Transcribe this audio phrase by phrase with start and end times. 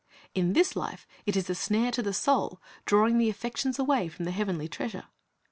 [0.33, 4.25] In this life it is a snare to the soul, drawing the affections away from
[4.25, 5.03] the heavenly treasure.